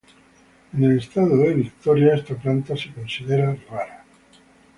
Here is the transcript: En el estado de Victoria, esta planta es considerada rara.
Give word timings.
En 0.73 0.83
el 0.83 0.97
estado 0.97 1.37
de 1.37 1.53
Victoria, 1.53 2.15
esta 2.15 2.33
planta 2.33 2.73
es 2.73 2.87
considerada 2.87 3.55
rara. 3.69 4.03